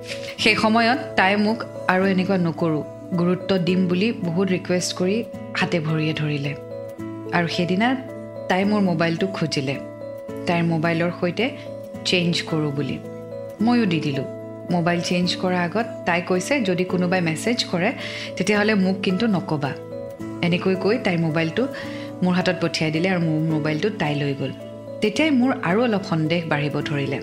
[0.43, 2.83] সেই সময়ত তাই মোক আৰু এনেকুৱা নকৰোঁ।
[3.17, 5.23] গুৰুত্ব দিম বুলি বহুত ৰিকুৱেষ্ট কৰি
[5.57, 6.51] হাতে ভৰিয়ে ধৰিলে।
[7.33, 7.95] আৰু সেইদিনা
[8.49, 9.75] তাই মোৰ মোবাইলটো খুজিলে।
[10.47, 11.49] তাইৰ মোবাইলৰ সৈতে
[12.05, 12.97] চেঞ্জ কৰোঁ বুলি।
[13.61, 14.23] ময়ো দি দিলোঁ।
[14.71, 17.91] মোবাইল চেঞ্জ কৰাৰ আগত তাই কৈছে যদি কোনোবাই মেছেজ কৰে
[18.37, 19.71] তেতিয়াহ'লে মোক কিন্তু নক'বা।
[20.41, 21.67] এনেকৈ কৈ তাইৰ মোবাইলটো
[22.23, 24.51] মোৰ হাতত পঠিয়াই দিলে আৰু মোৰ মোবাইলটো তাই লৈ গ'ল।
[25.01, 27.19] তেতিয়াই মোৰ আৰু অলপ সন্দেহ বাঢ়িব ধৰিলে।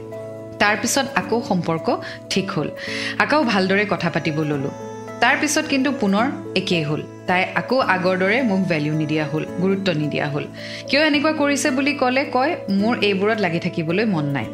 [0.59, 1.87] তাৰপিছত আকৌ সম্পৰ্ক
[2.31, 2.69] ঠিক হ'ল।
[3.19, 4.88] আকৌ ভালদৰে কথা পাতিব ল'লোঁ।
[5.23, 10.27] তাৰপিছত কিন্তু পুনৰ একেই হ'ল। তাই আকৌ আগৰ দৰে মোক ভেলিউ নিদিয়া হ'ল গুৰুত্ব নিদিয়া
[10.27, 10.45] হ'ল।
[10.89, 14.47] কিয় এনেকুৱা কৰিছে বুলি ক'লে কয় মোৰ এইবোৰত লাগি থাকিবলৈ মন নাই।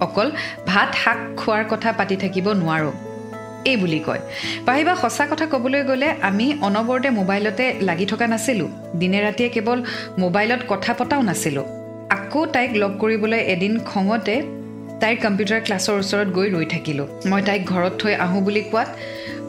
[0.00, 0.28] অকল
[0.66, 2.92] ভাত শাক খোৱাৰ কথা পাতি থাকিব নোৱাৰোঁ
[3.70, 4.20] এই বুলি কয়।
[4.66, 9.78] পাহিবা সঁচা কথা ক'বলৈ গ'লে আমি অনবৰতে মোবাইলতে লাগি থকা নাছিলোঁ। দিনে ৰাতিয়ে কেৱল
[10.18, 11.66] মোবাইলত কথা পতাও নাছিলোঁ।
[12.16, 14.36] আকৌ তাইক লগ কৰিবলৈ এদিন খঙতে
[15.00, 18.88] তাইৰ কম্পিউটাৰ ক্লাছৰ ওচৰত গৈ ৰৈ থাকিলোঁ। মই তাইক ঘৰত থৈ আহোঁ বুলি কোৱাত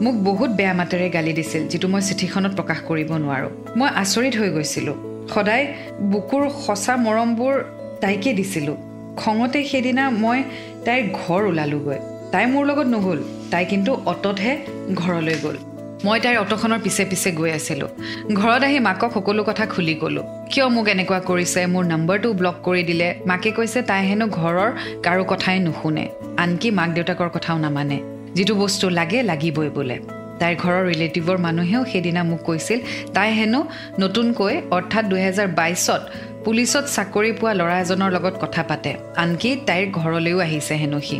[0.02, 4.50] মোক বহুত বেয়া মাতেৰে গালি দিছিল যিটো মই চিঠিখনত প্ৰকাশ কৰিব নোৱাৰোঁ। মই আচৰিত হৈ
[4.50, 4.96] গৈছিলোঁ।
[5.34, 5.64] সদায়
[6.02, 7.54] বুকুৰ সঁচা মৰমবোৰ
[8.00, 8.76] তাইকে দিছিলোঁ।
[9.16, 10.42] খঙতে সেইদিনা মই
[10.84, 11.98] তাইৰ ঘৰ ওলালোগৈ।
[12.32, 13.18] তাই মোৰ লগত নগ'ল
[13.50, 14.56] তাই কিন্তু অটতহে
[14.94, 15.56] ঘৰলৈ গ'ল।
[16.04, 17.88] মই তাইৰ অট'খনৰ পিছে পিছে গৈ আছিলোঁ।
[18.34, 22.82] ঘৰত আহি মাকক সকলো কথা খুলি ক'লোঁ কিয় মোক এনেকুৱা কৰিছে মোৰ নম্বৰটো ব্লক কৰি
[22.82, 23.14] দিলে?
[23.26, 24.70] মাকে কৈছে তাই হেনো ঘৰৰ
[25.02, 29.98] কাৰো কথাই নুশুনে। আনকি মাক দেউতাকৰ কথাও নামানে। যিটো বস্তু লাগে লাগিবই বোলে।
[30.40, 32.78] তাইৰ ঘৰৰ ৰিলেটিভৰ মানুহেও সেইদিনা মোক কৈছিল
[33.14, 33.60] তাই হেনো
[33.98, 36.02] নতুনকৈ অৰ্থাৎ দুহেজাৰ বাইছত
[36.44, 41.18] পুলিচত চাকৰি পোৱা ল'ৰা এজনৰ লগত কথা পাতে। আনকি তাইৰ ঘৰলৈও আহিছে হেনো সি।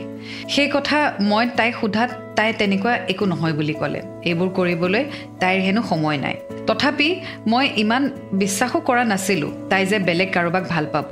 [0.48, 5.04] সেই কথা মই তাইক সোধাত তাই তেনেকুৱা একো নহয় বুলি ক'লে। এইবোৰ কৰিবলৈ
[5.40, 7.08] তাইৰ হেনো সময় নাই। তথাপি
[7.46, 8.02] মই ইমান
[8.32, 11.10] বিশ্বাসো কৰা নাছিলোঁ তাই যে বেলেগ কাৰোবাক ভাল পাব।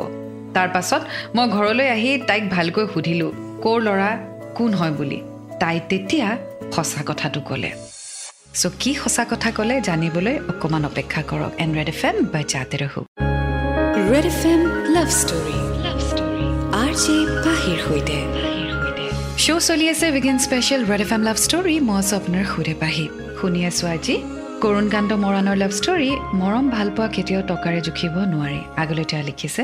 [0.54, 1.02] তাৰ পাছত
[1.34, 3.30] মই ঘৰলৈ আহি তাইক ভালকৈ সুধিলোঁ
[3.62, 4.10] ক'ৰ ল'ৰা
[4.54, 5.20] কোন হয় বুলি?
[5.60, 6.28] তাই তেতিয়া
[6.74, 7.70] সঁচা কথাটো ক'লে।
[8.60, 12.76] চ' কি সঁচা কথা ক'লে জানিবলৈ অকণমান অপেক্ষা কৰক। এণ্ড ৰেড এফ এম বা জাতে
[12.82, 13.00] ৰহো
[14.10, 14.60] Red F M
[14.96, 16.46] love story love story
[16.82, 17.16] R J
[17.46, 18.18] পাহিৰ সৈতে
[19.44, 23.06] শ্ব' চলি আছে weekend special Red F M love story মই আছোঁ আপোনাৰ সুধে পাহি
[23.38, 24.16] শুনি আছোঁ আজি
[24.64, 29.62] কৰুণকান্ত মৰাণৰ লাভ ষ্টৰী মৰম ভাল পোৱা কেতিয়াও টকাৰে জুখিব নোৱাৰি। আগলৈ তেওঁ লিখিছে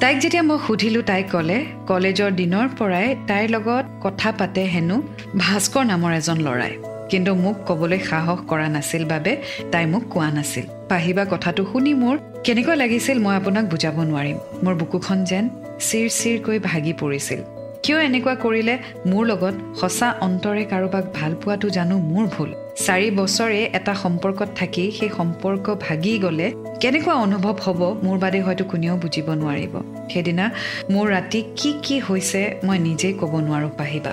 [0.00, 1.58] তাইক যেতিয়া মই সুধিলোঁ তাইক ক'লে
[1.90, 4.96] কলেজৰ দিনৰ পৰাই তাইৰ লগত কথা পাতে হেনো
[5.44, 6.72] ভাস্কৰ নামৰ এজন ল'ৰাই।
[7.10, 9.32] কিন্তু মোক ক'বলৈ সাহস কৰা নাছিল বাবে
[9.72, 12.16] তাই মোক কোৱা নাছিল। পাহিবা কথাটো শুনি মোৰ
[12.46, 15.44] কেনেকুৱা লাগিছিল মই আপোনাক বুজাব নোৱাৰিম। মোৰ বুকুখন যেন
[15.88, 17.40] চিৰ চিৰকৈ ভাগি পৰিছিল।
[17.84, 18.74] কিয় এনেকুৱা কৰিলে?
[19.10, 22.50] মোৰ লগত সঁচা অন্তৰে কাৰোবাক ভাল পোৱাটো জানো মোৰ ভুল।
[22.86, 26.48] চাৰি বছৰে এটা সম্পৰ্কত থাকি সেই সম্পৰ্ক ভাগি গ'লে
[26.84, 29.74] কেনেকুৱা অনুভৱ হ'ব মোৰ বাদে হয়তো কোনেও বুজিব নোৱাৰিব।
[30.12, 30.50] সেইদিনা
[30.90, 34.12] মোৰ ৰাতি কি কি হৈছে মই নিজেই ক'ব নোৱাৰোঁ পাহিবা।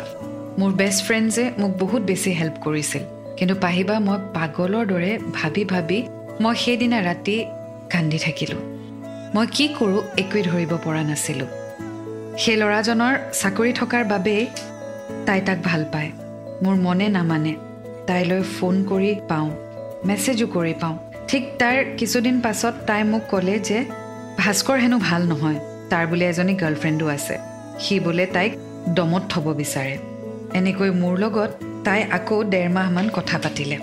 [0.59, 3.03] মোৰ বেষ্ট ফ্ৰেণ্ডছে মোক বহুত বেছি হেল্প কৰিছিল।
[3.37, 6.07] কিন্তু পাহিবা মই পাগলৰ দৰে ভাবি ভাবি
[6.41, 7.45] মই সেইদিনা ৰাতি
[7.89, 8.61] কান্দি থাকিলোঁ।
[9.35, 11.47] মই কি কৰোঁ একোৱে ধৰিব পৰা নাছিলোঁ।
[12.37, 14.47] সেই ল'ৰাজনৰ চাকৰি থকাৰ বাবেই
[15.25, 16.11] তাই তাক ভাল পায়।
[16.63, 17.55] মোৰ মনে নামানে।
[18.07, 19.49] তাইলৈ ফোন কৰি পাওঁ।
[20.05, 20.97] মেছেজো কৰি পাওঁ।
[21.31, 23.79] ঠিক তাৰ কিছুদিন পাছত তাই মোক ক'লে যে
[24.39, 25.59] ভাস্কৰ হেনো ভাল নহয়।
[25.89, 27.35] তাৰ বোলে এজনী গাৰ্লফ্ৰেণ্ডো আছে।
[27.79, 28.51] সি বোলে তাইক
[28.95, 29.95] দমত থ'ব বিচাৰে।
[30.53, 31.49] এনেকৈ মোৰ লগত
[31.85, 33.77] তাই আকৌ ডেৰ মাহমান কথা পাতিলে।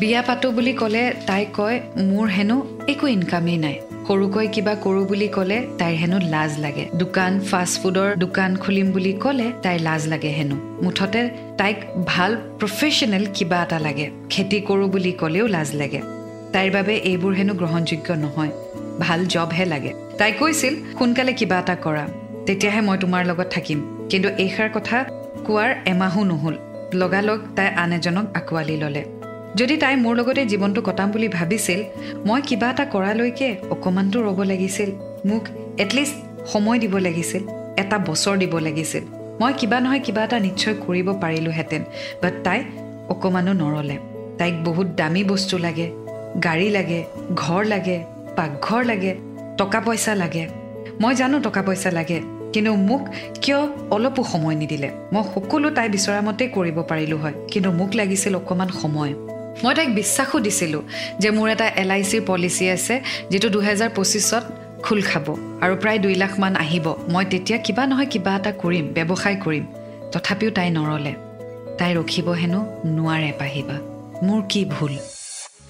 [0.00, 1.76] বিয়া পাতো বুলি ক'লে তাই কয়
[2.10, 2.56] মোৰ হেনো
[2.88, 3.76] একো ইনকামেই নাই।
[4.08, 9.12] সৰুকৈ কিবা কৰোঁ বুলি ক'লে তাইৰ হেনো লাজ লাগে। দোকান ফাষ্ট ফুডৰ দোকান খুলিম বুলি
[9.12, 11.22] ক'লে তাইৰ লাজ লাগে হেনো। মুঠতে
[11.58, 11.76] তাইক
[12.06, 12.30] ভাল
[12.60, 16.19] প্ৰফেশ্যনেল কিবা এটা লাগে। খেতি কৰোঁ বুলি ক'লেও লাজ লাগে।
[16.52, 18.50] তাইৰ বাবে এইবোৰ হেনো গ্ৰহণযোগ্য নহয়।
[18.98, 22.08] ভাল জবহে লাগে। তাই কৈছিল সোনকালে কিবা এটা কৰা।
[22.46, 25.04] তেতিয়াহে মই তোমাৰ লগত থাকিম। কিন্তু এইষাৰ কথা
[25.46, 26.54] কোৱাৰ এমাহো নহ'ল।
[26.94, 29.04] লগালগ তাই আন এজনক আঁকোৱালি ল'লে।
[29.56, 31.80] যদি তাই মোৰ লগতে জীৱনটো কটাম বুলি ভাবিছিল
[32.26, 34.90] মই কিবা এটা কৰালৈকে অকণমানতো ৰ'ব লাগিছিল।
[35.24, 35.44] মোক
[35.78, 37.42] এটলিষ্ট সময় দিব লাগিছিল
[37.76, 39.02] এটা বছৰ দিব লাগিছিল।
[39.40, 41.82] মই কিবা নহয় কিবা এটা নিশ্চয় কৰিব পাৰিলোহেঁতেন।
[42.22, 42.64] বাট তাই
[43.08, 43.98] অকণমানো নৰলে।
[44.38, 45.92] তাইক বহুত দামী বস্তু লাগে।
[46.44, 48.04] গাড়ী লাগে ঘৰ লাগে
[48.36, 49.14] পাকঘৰ লাগে
[49.58, 50.48] টকা পইচা লাগে।
[51.00, 52.20] মই জানো টকা পইচা লাগে
[52.52, 53.02] কিন্তু মোক
[53.42, 54.90] কিয় অলপো সময় নিদিলে?
[55.12, 59.14] মই সকলো তাই বিচৰা মতেই কৰিব পাৰিলোঁ হয় কিন্তু মোক লাগিছিল অকণমান সময়।
[59.64, 60.82] মই তাইক বিশ্বাসো দিছিলোঁ
[61.18, 64.44] যে মোৰ এটা এল আই চিৰ পলিচি আছে যিটো দুহেজাৰ পঁচিছত
[64.82, 65.26] খোল খাব
[65.60, 69.64] আৰু প্ৰায় দুই লাখমান আহিব। মই তেতিয়া কিবা নহয় কিবা এটা কৰিম ব্যৱসায় কৰিম।
[70.12, 71.12] তথাপিও তাই নৰলে।
[71.78, 73.76] তাই ৰখিব হেনো নোৱাৰে পাহিবা।
[74.26, 74.94] মোৰ কি ভুল?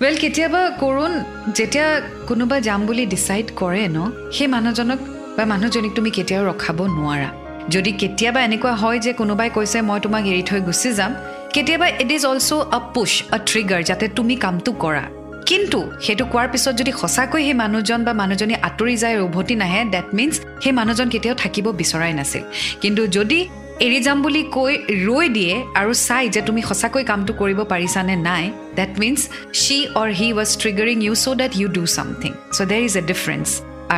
[0.00, 1.12] ৱেল কেতিয়াবা কৰোণ
[1.58, 1.88] যেতিয়া
[2.28, 3.98] কোনোবা যাম বুলি ডিচাইড কৰে ন
[4.36, 5.00] সেই মানুহজনক
[5.36, 7.28] বা মানুহজনীক তুমি কেতিয়াও ৰখাব নোৱাৰা।
[7.74, 11.12] যদি কেতিয়াবা এনেকুৱা হয় যে কোনোবাই কৈছে মই তোমাক এৰি থৈ গুচি যাম
[11.54, 15.04] কেতিয়াবা ইট ইজ অলছ' আ পুছ আ ট্ৰিগাৰ যাতে তুমি কামটো কৰা।
[15.48, 20.08] কিন্তু সেইটো কোৱাৰ পিছত যদি সঁচাকৈ সেই মানুহজন বা মানুহজনী আঁতৰি যায় উভতি নাহে ডেট
[20.16, 22.42] মিনছ সেই মানুহজন কেতিয়াও থাকিব বিচৰাই নাছিল।
[22.82, 23.38] কিন্তু যদি
[23.84, 24.72] এৰি যাম বুলি কৈ
[25.08, 28.44] ৰৈ দিয়ে আৰু চাই যে তুমি সঁচাকৈ কামটো কৰিব পাৰিছানে নাই।
[28.78, 29.20] That means
[29.60, 33.02] she or he was triggering you so' that you do something so' there is a
[33.10, 33.46] difference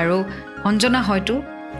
[0.00, 0.16] আৰু
[0.68, 1.34] অঞ্জনা হয়তো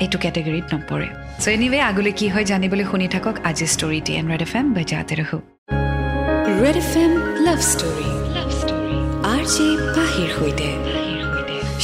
[0.05, 1.09] এইটো কেটেগৰীত নপৰে।
[1.43, 5.15] চ' এনিৱে আগলৈ কি হয় জানিবলৈ শুনি থাকক আজি ষ্টৰিটি এণ্ড ৰেড এফ এম বজাতে
[5.21, 5.39] ৰহো
[6.63, 7.13] Red F M
[7.47, 8.99] love story love story
[9.33, 10.69] R J পাহিৰ সৈতে।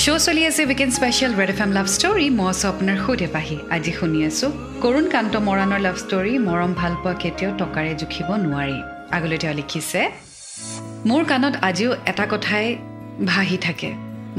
[0.02, 3.56] শ্ব' চলি আছে weekend special Red F M love story মই আছোঁ আপোনাৰ সৈতে পাহি।
[3.74, 4.50] আজি শুনি আছোঁ
[4.84, 8.78] কৰুণ কান্ত মৰাণৰ লাভ ষ্টৰী মৰম ভাল পোৱা কেতিয়াও টকাৰে জুখিব নোৱাৰি।
[9.16, 10.00] আগলৈ তেওঁ লিখিছে
[11.08, 12.66] মোৰ কাণত আজিও এটা কথাই
[13.32, 13.90] ভাহি থাকে।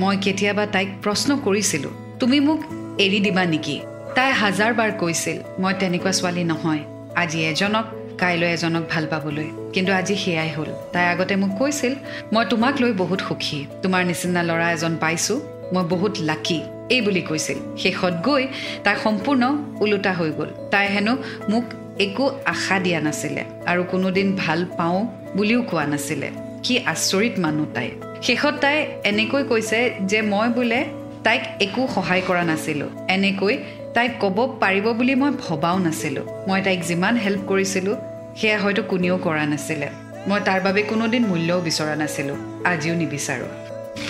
[0.02, 2.60] মই কেতিয়াবা তাইক প্ৰশ্ন কৰিছিলোঁ তুমি মোক
[3.06, 3.78] এৰি দিবা নেকি?
[4.15, 6.82] তাই হাজাৰবাৰ কৈছিল মই তেনেকুৱা ছোৱালী নহয়।
[7.22, 7.86] আজি এজনক
[8.19, 11.93] কাইলৈ এজনক ভাল পাবলৈ। কিন্তু আজি সেয়াই হ'ল। তাই আগতে মোক কৈছিল
[12.34, 15.39] মই তোমাক লৈ বহুত সুখী। তোমাৰ নিচিনা ল'ৰা এজন পাইছোঁ।
[15.73, 18.43] মই বহুত লাকি। এই বুলি কৈছিল। শেষত গৈ
[18.84, 19.43] তাই সম্পূৰ্ণ
[19.79, 21.13] ওলোটা হৈ গ'ল। তাই হেনো
[21.49, 21.65] মোক
[21.99, 24.99] একো আশা দিয়া নাছিলে আৰু কোনোদিন ভাল পাওঁ
[25.38, 26.29] বুলিও কোৱা নাছিলে।
[26.63, 27.89] কি আচৰিত মানুহ তাই।
[28.23, 30.79] শেষত তাই এনেকৈ কৈছে যে মই বোলে
[31.23, 33.55] তাইক একো সহায় কৰা নাছিলোঁ। এনেকৈ
[33.93, 37.95] তাইক ক'ব পাৰিব বুলি মই ভবাও নাছিলোঁ। মই তাইক যিমান হেল্প কৰিছিলোঁ
[38.39, 39.88] সেয়া হয়তো কোনেও কৰা নাছিলে।
[40.28, 42.38] মই তাৰ বাবে কোনোদিন মূল্যও বিচৰা নাছিলোঁ।
[42.71, 43.52] আজিও নিবিচাৰোঁ।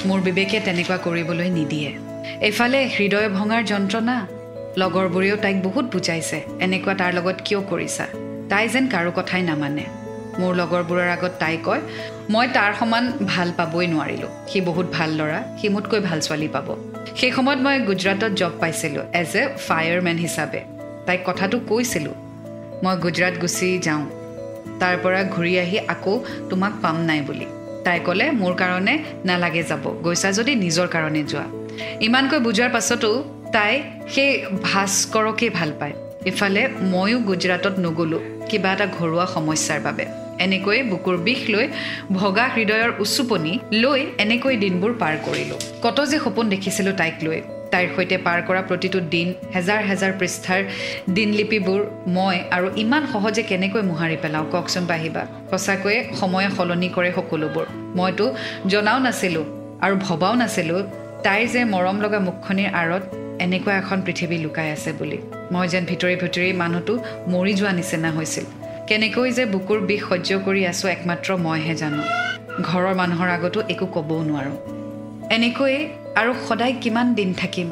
[0.07, 1.91] মোৰ বিবেকে তেনেকুৱা কৰিবলৈ নিদিয়ে।
[2.47, 4.17] এইফালে হৃদয় ভঙাৰ যন্ত্ৰণা
[4.77, 8.05] লগৰবোৰেও তাইক বহুত বুজাইছে এনেকুৱা তাৰ লগত কিয় কৰিছা?
[8.49, 9.85] তাই যেন কাৰো কথাই নামানে।
[10.39, 11.81] মোৰ লগৰবোৰৰ আগত তাই কয়
[12.29, 16.67] মই তাৰ সমান ভাল পাবই নোৱাৰিলোঁ। সি বহুত ভাল ল'ৰা সি মোতকৈ ভাল ছোৱালী পাব।
[17.15, 20.61] সেই সময়ত মই গুজৰাটত জব পাইছিলোঁ এজ এ ফায়াৰমেন হিচাপে।
[21.05, 22.15] তাইক কথাটো কৈছিলোঁ
[22.83, 24.18] মই গুজৰাট গুচি যাওঁ।
[24.79, 26.13] তাৰ পৰা ঘূৰি আহি আকৌ
[26.49, 27.45] তোমাক পাম নাই বুলি।
[27.85, 28.93] তাই ক'লে মোৰ কাৰণে
[29.25, 31.45] নালাগে যাব। গৈছা যদি নিজৰ কাৰণে যোৱা।
[32.01, 33.09] ইমানকৈ বুজোৱাৰ পাছতো
[33.53, 33.73] তাই
[34.09, 34.29] সেই
[34.63, 35.93] ভাস্কৰকেই ভাল পায়।
[36.25, 40.05] ইফালে ময়ো গুজৰাটত নগ'লোঁ কিবা এটা ঘৰুৱা সমস্যাৰ বাবে।
[40.39, 41.65] এনেকৈ বুকুৰ বিষ লৈ
[42.11, 47.87] ভগা হৃদয়ৰ উচুপনি লৈ এনেকৈ দিনবোৰ পাৰ কৰিলোঁ। কত যে সপোন দেখিছিলোঁ তাইক লৈ। তাইৰ
[47.95, 50.61] সৈতে পাৰ কৰা প্ৰতিটো দিন হেজাৰ হেজাৰ পৃষ্ঠাৰ
[51.17, 51.81] দিনলিপিবোৰ
[52.17, 54.45] মই আৰু ইমান সহজে কেনেকৈ মোহাৰি পেলাওঁ?
[54.53, 57.65] কওকচোন বাঢ়িবা সঁচাকৈয়ে সময়ে সলনি কৰে সকলোবোৰ।
[57.97, 58.25] মইতো
[58.71, 59.45] জনাও নাছিলোঁ
[59.85, 60.79] আৰু ভবাও নাছিলোঁ
[61.25, 63.03] তাইৰ যে মৰম লগা মুখখনিৰ আঁৰত
[63.45, 65.17] এনেকুৱা এখন পৃথিৱী লুকাই আছে বুলি।
[65.53, 66.93] মই যেন ভিতৰি ভিতৰি মানুহটো
[67.33, 68.45] মৰি যোৱা নিচিনা হৈছিল।
[68.87, 72.01] কেনেকৈ যে বুকুৰ বিষ সহ্য কৰি আছোঁ একমাত্ৰ মইহে জানো।
[72.67, 74.57] ঘৰৰ মানুহৰ আগতো একো ক'বও নোৱাৰোঁ।
[75.35, 75.79] এনেকৈয়ে
[76.19, 77.67] আৰু সদায় কিমান দিন থাকিম?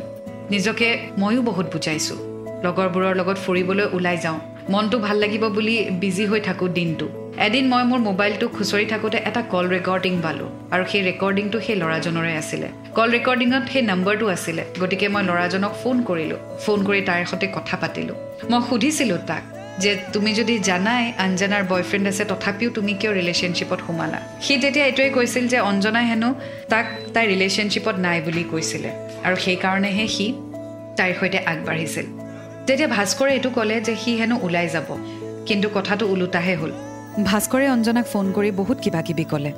[0.51, 2.17] নিজকে ময়ো বহুত বুজাইছোঁ।
[2.65, 7.07] লগৰবোৰৰ লগত ফুৰিবলৈ ওলাই যাওঁ। মনটো ভাল লাগিব বুলি বিজি হৈ থাকোঁ দিনটো।
[7.37, 12.33] এদিন মই মোৰ মোবাইলটো খুচৰি থাকোঁতে এটা কল ৰেকৰ্ডিং পালোঁ আৰু সেই ৰেকৰ্ডিংটো সেই ল'ৰাজনৰে
[12.37, 17.47] আছিলে। কল ৰেকৰ্ডিঙত সেই নম্বৰটো আছিলে। গতিকে মই ল'ৰাজনক ফোন কৰিলোঁ। ফোন কৰি তাইৰ সৈতে
[17.57, 18.15] কথা পাতিলোঁ।
[18.51, 19.43] মই সুধিছিলোঁ তাক
[19.79, 24.19] যে তুমি যদি জানাই অঞ্জনাৰ বয়ফ্ৰেণ্ড আছে তথাপিও তুমি কিয় ৰিলেশ্যনশ্বিপত সোমালা?
[24.41, 26.35] সি তেতিয়া এইটোৱে কৈছিল যে অঞ্জনাই হেনো
[26.69, 28.89] তাক তাই ৰিলেশ্যনশ্বিপত নাই বুলি কৈছিলে।
[29.23, 30.33] আৰু সেইকাৰণেহে সি
[30.97, 32.05] তাইৰ সৈতে আগবাঢ়িছিল।
[32.67, 34.89] তেতিয়া ভাস্কৰে এইটো ক'লে যে সি হেনো ওলাই যাব।
[35.45, 36.71] কিন্তু কথাটো ওলোটাহে হ'ল।
[37.23, 39.51] ভাস্কৰে অঞ্জনাক ফোন কৰি বহুত কিবা কিবি ক'লে।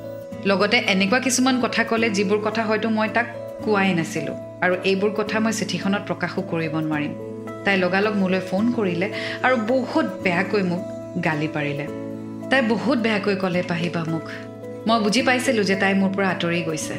[0.45, 3.27] লগতে এনেকুৱা কিছুমান কথা ক'লে যিবোৰ কথা হয়তো মই তাক
[3.65, 7.28] কোৱাই নাছিলোঁ। আৰু এইবোৰ কথা মই চিঠিখনত প্ৰকাশো কৰিব নোৱাৰিম।
[7.65, 9.07] তাই লগালগ মোলৈ ফোন কৰিলে
[9.43, 10.81] আৰু বহুত বেয়াকৈ মোক
[11.25, 11.85] গালি পাৰিলে।
[12.49, 14.25] তাই বহুত বেয়াকৈ ক'লে পাহিবা মোক।
[14.87, 16.95] মই বুজি পাইছিলোঁ যে তাই মোৰ পৰা আঁতৰি গৈছে।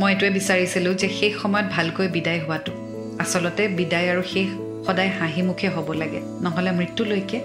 [0.00, 2.72] মই এইটোৱে বিচাৰিছিলোঁ যে শেষ সময়ত ভালকৈ বিদায় হোৱাটো।
[3.18, 4.48] আচলতে বিদায় আৰু শেষ
[4.86, 7.38] সদায় হাঁহিমুখে হ'ব লাগে নহ'লে মৃত্যুলৈকে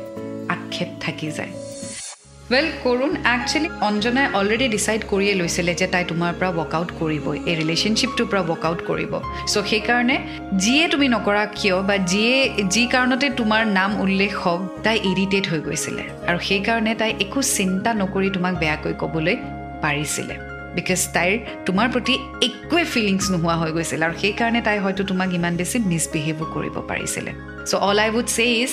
[0.50, 1.66] আক্ষেপ থাকি যায়।
[2.52, 7.56] ৱেল কৰোণ একচুৱেলি অঞ্জনাই অলৰেডি ডিচাইড কৰিয়ে লৈছিলে যে তাই তোমাৰ পৰা ৱৰ্কআউট কৰিবই এই
[7.62, 9.14] ৰিলেশ্যনশ্বিপটোৰ পৰা ৱৰ্কআউট কৰিব
[9.52, 10.16] চ' সেইকাৰণে
[10.64, 12.36] যিয়ে তুমি নকৰা কিয় বা যিয়ে
[12.74, 17.90] যি কাৰণতে তোমাৰ নাম উল্লেখ হওক তাই ইৰিটেট হৈ গৈছিলে আৰু সেইকাৰণে তাই একো চিন্তা
[18.02, 19.36] নকৰি তোমাক বেয়াকৈ ক'বলৈ
[19.84, 20.36] পাৰিছিলে
[20.78, 21.34] বিকজ তাইৰ
[21.68, 22.16] তোমাৰ প্ৰতি
[22.48, 27.32] একোৱে ফিলিংছ নোহোৱা হৈ গৈছিল আৰু সেইকাৰণে তাই হয়তো তোমাক ইমান বেছি মিছবিহেভো কৰিব পাৰিছিলে
[27.70, 28.72] so' all I would say is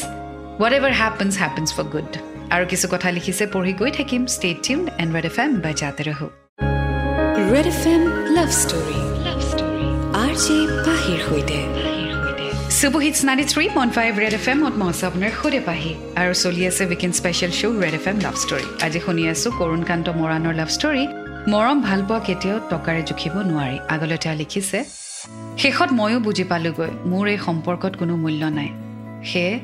[0.79, 5.11] whatever happens happens for good আৰু কিছু কথা লিখিছে পঢ়ি গৈ থাকিম। Stay tuned and
[5.16, 6.26] Red F M বাই জাতে ৰহো।
[7.52, 8.02] Red F M
[8.37, 9.87] love story love story
[10.22, 11.59] R J পাহিৰ সৈতে
[13.28, 16.83] ninety three point five Red F এমত মই আছোঁ আপোনাৰ সৈতে পাহি। আৰু চলি আছে
[16.90, 21.04] weekend special show' Red F M love story আজি শুনি আছোঁ কৰোণকান্ত মৰাণৰ লাভ ষ্টৰী
[21.52, 24.78] মৰম ভাল পোৱা কেতিয়াও টকাৰে জুখিব নোৱাৰি। আগলৈ তেওঁ লিখিছে
[25.62, 28.70] শেষত ময়ো বুজি পালোগৈ। মোৰ এই সম্পৰ্কত কোনো মূল্য নাই।
[29.30, 29.54] সেয়ে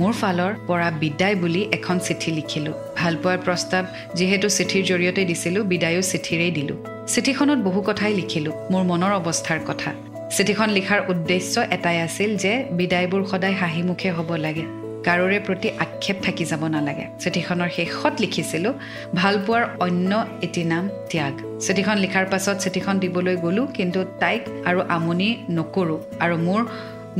[0.00, 3.84] মোৰ ফালৰ পৰা বিদায় বুলি এখন চিঠি লিখিলোঁ। ভালপোৱাৰ প্ৰস্তাৱ
[4.18, 6.76] যিহেতু চিঠিৰ জৰিয়তে দিছিলোঁ বিদায়ো চিঠিৰেই দিলোঁ।
[7.12, 9.90] চিঠিখনত বহু কথাই লিখিলোঁ মোৰ মনৰ অৱস্থাৰ কথা।
[10.36, 14.64] চিঠিখন লিখাৰ উদ্দেশ্য এটাই আছিল যে বিদায়বোৰ সদায় হাঁহিমুখে হ'ব লাগে।
[15.06, 18.74] কাৰোৰে প্ৰতি আক্ষেপ থাকি যাব নালাগে। চিঠিখনৰ শেষত লিখিছিলোঁ
[19.20, 20.10] ভালপোৱাৰ অন্য
[20.46, 26.36] এটি নাম ত্যাগ। চিঠিখন লিখাৰ পাছত চিঠিখন দিবলৈ গ'লোঁ কিন্তু তাইক আৰু আমনি নকৰোঁ আৰু
[26.46, 26.62] মোৰ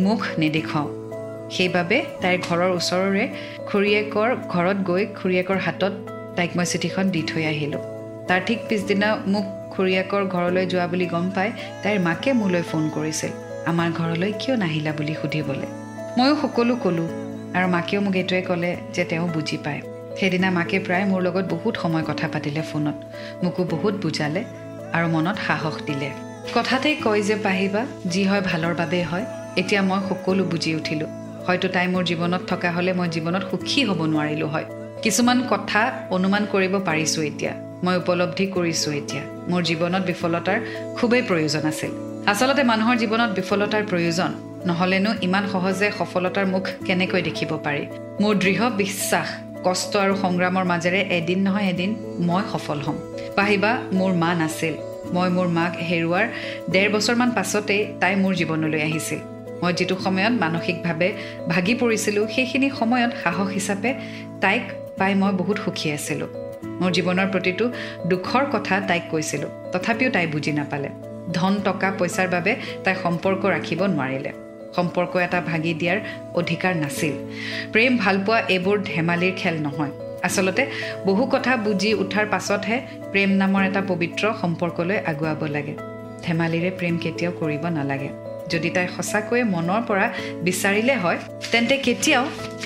[0.05, 1.06] মুখ নেদেখুৱাওঁ।
[1.55, 3.25] সেইবাবে তাইৰ ঘৰৰ ওচৰৰে
[3.69, 5.95] খুৰীয়েকৰ ঘৰত গৈ খুৰীয়েকৰ হাতত
[6.37, 7.83] তাইক মই চিঠিখন দি থৈ আহিলোঁ।
[8.29, 11.49] তাৰ ঠিক পিছদিনা মোক খুৰীয়েকৰ ঘৰলৈ যোৱা বুলি গম পাই
[11.83, 13.33] তাইৰ মাকে মোলৈ ফোন কৰিছিল
[13.71, 15.69] আমাৰ ঘৰলৈ কিয় নাহিলা বুলি সুধিবলৈ?
[16.19, 17.09] ময়ো সকলো ক'লোঁ
[17.57, 19.81] আৰু মাকেও মোক এইটোৱে ক'লে যে তেওঁ বুজি পায়।
[20.19, 22.97] সেইদিনা মাকে প্ৰায় মোৰ লগত বহুত সময় কথা পাতিলে ফোনত
[23.43, 24.43] মোকো বহুত বুজালে
[24.97, 26.09] আৰু মনত সাহস দিলে।
[26.55, 27.83] কথাতেই কয় যে পাহিবা
[28.13, 29.25] যি হয় ভালৰ বাবেই হয়
[29.61, 31.11] এতিয়া মই সকলো বুজি উঠিলোঁ।
[31.47, 34.67] হয়তো তাই মোৰ জীৱনত থকা হ'লে মই জীৱনত সুখী হ'ব নোৱাৰিলোঁ হয়।
[35.03, 35.81] কিছুমান কথা
[36.11, 37.53] অনুমান কৰিব পাৰিছোঁ এতিয়া।
[37.85, 40.59] মই উপলব্ধি কৰিছোঁ এতিয়া। মোৰ জীৱনত বিফলতাৰ
[40.97, 41.91] খুবেই প্ৰয়োজন আছিল।
[42.27, 44.31] আচলতে মানুহৰ জীৱনত বিফলতাৰ প্ৰয়োজন।
[44.67, 47.83] নহ'লেনো ইমান সহজে সফলতাৰ মুখ কেনেকৈ দেখিব পাৰি?
[48.21, 49.29] মোৰ দৃঢ় বিশ্বাস
[49.65, 52.97] কষ্ট আৰু সংগ্ৰামৰ মাজেৰে এদিন নহয় এদিন মই সফল হ'ম।
[53.37, 54.75] পাহিবা মোৰ মা নাছিল।
[55.15, 56.27] মই মোৰ মাক হেৰুৱাৰ
[56.73, 61.09] ডেৰ বছৰমান পাছতেই তাই মোৰ জীৱনলৈ আহিছিল। মই যিটো সময়ত মানসিকভাৱে
[61.49, 63.91] ভাগি পৰিছিলোঁ সেইখিনি সময়ত সাহস হিচাপে
[64.41, 64.63] তাইক
[64.99, 66.29] পাই মই বহুত সুখী আছিলোঁ।
[66.81, 67.65] মোৰ জীৱনৰ প্ৰতিটো
[68.07, 70.89] দুখৰ কথা তাইক কৈছিলোঁ তথাপিও তাই বুজি নাপালে।
[71.35, 72.53] ধন টকা পইচাৰ বাবে
[72.85, 74.33] তাই সম্পৰ্ক ৰাখিব নোৱাৰিলে।
[74.77, 75.99] সম্পৰ্ক এটা ভাগি দিয়াৰ
[76.35, 77.15] অধিকাৰ নাছিল।
[77.73, 79.93] প্ৰেম ভালপোৱা এইবোৰ ধেমালিৰ খেল নহয়।
[80.23, 80.67] আচলতে
[81.07, 82.77] বহু কথা বুজি উঠাৰ পাছতহে
[83.13, 85.75] প্ৰেম নামৰ এটা পবিত্ৰ সম্পৰ্কলৈ আগুৱাব লাগে।
[86.23, 90.07] ধেমালিৰে প্ৰেম কেতিয়াও কৰিব নালাগে। যদি তাই সঁচাকৈয়ে মনৰ পৰা
[90.43, 91.19] বিচাৰিলে হয়
[91.53, 92.25] তেন্তে কেতিয়াও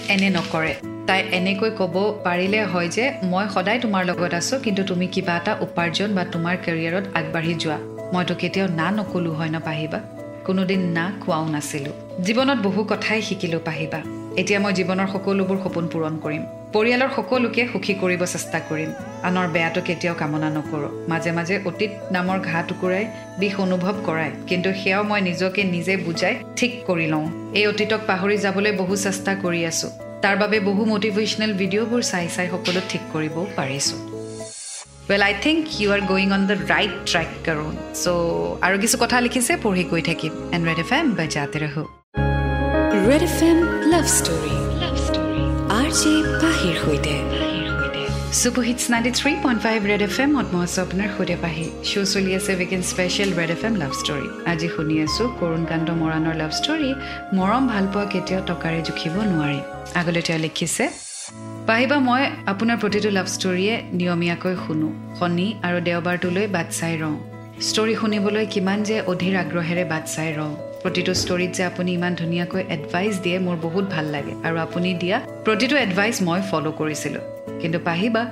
[0.08, 0.74] এনে নকৰে।
[1.06, 5.52] তাই এনেকৈ ক'ব পাৰিলে হয় যে মই সদায় তোমাৰ লগত আছোঁ কিন্তু তুমি কিবা এটা
[5.60, 7.78] উপাৰ্জন বা তোমাৰ কেৰিয়াৰত আগবাঢ়ি যোৱা।
[8.14, 10.00] মইতো কেতিয়াও না নক'লোঁ হয় ন পাহিবা?
[10.44, 16.14] কোনোদিন না কোৱাও নাছিলোঁ। জীৱনত বহু কথাই শিকিলোঁ পাহিবা। এতিয়া মই জীৱনৰ সকলোবোৰ সপোন পূৰণ
[16.24, 16.42] কৰিম।
[16.74, 18.90] পৰিয়ালৰ সকলোকে সুখী কৰিব চেষ্টা কৰিম।
[19.28, 23.04] আনৰ বেয়াটো কেতিয়াও কামনা নকৰোঁ। মাজে মাজে অতীত নামৰ ঘাঁ টুকুৰাই
[23.40, 27.26] বিষ অনুভৱ কৰাই। কিন্তু সেয়াও মই নিজকে নিজে বুজাই ঠিক কৰি লওঁ।
[27.58, 29.90] এই অতীতক পাহৰি যাবলৈ বহু চেষ্টা কৰি আছোঁ।
[30.22, 33.98] তাৰ বাবে বহু মটিভেশ্যনেল ভিডিঅ'বোৰ চাই চাই সকলো ঠিক কৰিবও পাৰিছোঁ।
[35.08, 37.70] Well I think you are going on the right track কৰোঁ
[38.02, 38.06] চ'
[38.66, 41.99] আৰু কিছু কথা লিখিছে পঢ়ি গৈ থাকিম। এণ্ড ৰেড এফ এম বাজাতে ৰহো।
[43.10, 43.58] Red F M
[43.92, 44.56] love story
[45.78, 47.14] R J পাহিৰ সৈতে
[48.40, 52.30] superhits ninety three point five Red F এমত মই আছোঁ আপোনাৰ সৈতে পাহি। শ্ব' চলি
[52.38, 56.90] আছে weekend special Red F M love story আজি শুনি আছোঁ কৰোণকান্ত মৰাণৰ লাভ ষ্টৰী
[57.38, 59.60] মৰম ভালপোৱা কেতিয়াও টকাৰে জুখিব নোৱাৰি।
[60.00, 60.84] আগলৈ তেওঁ লিখিছে
[61.68, 67.16] পাহিবা মই আপোনাৰ প্ৰতিটো লাভ ষ্টৰীয়ে নিয়মীয়াকৈ শুনো শনি আৰু দেওবাৰটোলৈ বাট চাই ৰওঁ।
[67.68, 72.62] ষ্টৰী শুনিবলৈ কিমান যে অধীৰ আগ্ৰহেৰে বাট চাই ৰওঁ। প্ৰতিটো ষ্টৰীত যে আপুনি ইমান ধুনীয়াকৈ
[72.76, 75.16] এডভাইচ দিয়ে মোৰ বহুত ভাল লাগে। আৰু আপুনি দিয়া
[75.46, 77.24] প্ৰতিটো এডভাইচ মই ফ'ল' কৰিছিলোঁ।
[77.60, 78.22] কিন্তু পাহিবা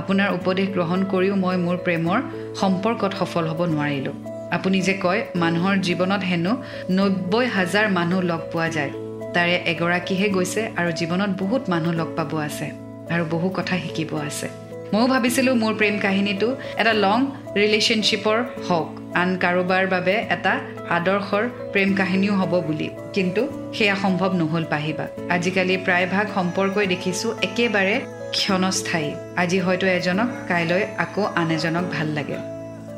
[0.00, 2.18] আপোনাৰ উপদেশ গ্ৰহণ কৰিও মই মোৰ প্ৰেমৰ
[2.60, 4.14] সম্পৰ্কত সফল হ'ব নোৱাৰিলোঁ।
[4.56, 6.52] আপুনি যে কয় মানুহৰ জীৱনত হেনো
[6.98, 8.92] নব্বৈ হাজাৰ মানুহ লগ পোৱা যায়।
[9.34, 12.66] তাৰে এগৰাকীহে গৈছে আৰু জীৱনত বহুত মানুহ লগ পাব আছে
[13.14, 14.48] আৰু বহু কথা শিকিব আছে।
[14.92, 16.48] ময়ো ভাবিছিলোঁ মোৰ প্ৰেম কাহিনীটো
[16.80, 17.18] এটা লং
[17.60, 18.36] ৰিলেশ্যনশ্বিপৰ
[18.68, 18.88] হওক।
[19.20, 20.52] আন কাৰোবাৰ বাবে এটা
[20.90, 28.00] আদৰ্শৰ প্ৰেম কাহিনীও হ'ব বুলি। কিন্তু সেয়া সম্ভৱ নহ'ল পাহিবা। আজিকালি প্ৰায়ভাগ সম্পৰ্কই দেখিছোঁ একেবাৰে
[28.32, 32.36] ক্ষণস্থায়ী। আজি হয়তো এজনক কাইলৈ আকৌ আন এজনক ভাল লাগে।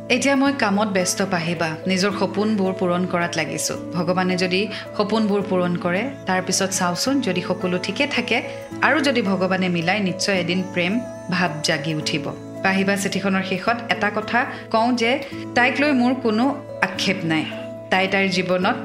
[0.09, 6.11] এতিয়া মই কামত ব্যস্ত পাহিবা। নিজৰ সপোনবোৰ পূৰণ কৰাত লাগিছোঁ। ভগৱানে যদি সপোনবোৰ পূৰণ কৰে
[6.27, 8.43] তাৰপিছত চাওঁচোন যদি সকলো ঠিকে থাকে
[8.83, 11.01] আৰু যদি ভগৱানে মিলাই নিশ্চয় এদিন প্ৰেম
[11.31, 12.25] ভাৱ জাগি উঠিব।
[12.63, 15.23] পাহিবা চিঠিখনৰ শেষত এটা কথা কওঁ যে
[15.55, 16.45] তাইক লৈ মোৰ কোনো
[16.83, 17.45] আক্ষেপ নাই।
[17.93, 18.77] তাই তাইৰ জীৱনত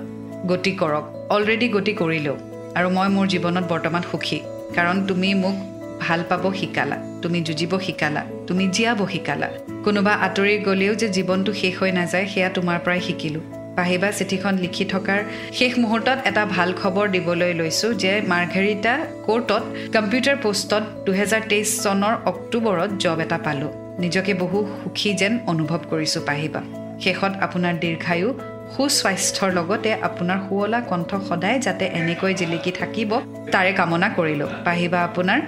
[0.50, 2.36] গতি কৰক। অলৰেডি গতি কৰিলেও
[2.78, 4.40] আৰু মই মোৰ জীৱনত বৰ্তমান সুখী।
[4.76, 5.56] কাৰণ তুমি মোক
[6.04, 9.50] ভাল পাব শিকালা তুমি যুঁজিব শিকালা তুমি জীয়াব শিকালা।
[9.86, 13.44] কোনোবা আঁতৰি গ'লেও যে জীৱনটো শেষ হৈ নাযায় সেয়া তোমাৰ পৰাই শিকিলোঁ।
[13.78, 15.20] পাহিবা চিঠিখন লিখি থকাৰ
[15.58, 18.94] শেষ মুহূৰ্তত এটা ভাল খবৰ দিবলৈ লৈছোঁ যে মাৰ্ঘেৰিটা
[19.28, 19.64] কোৰ্টত
[19.96, 23.72] কম্পিউটাৰ পোষ্টত দুহেজাৰ তেইছ চনৰ অক্টোবৰত জব এটা পালোঁ।
[24.04, 26.62] নিজকে বহু সুখী যেন অনুভৱ কৰিছোঁ পাহিবা।
[27.04, 28.30] শেষত আপোনাৰ দীৰ্ঘায়ু
[28.76, 33.12] সুস্বাস্থ্যৰ লগতে আপোনাৰ শুৱলা কণ্ঠ সদায় যাতে এনেকৈ জিলিকি থাকিব
[33.54, 35.40] তাৰে কামনা কৰিলোঁ। পাহিবা আপোনাৰ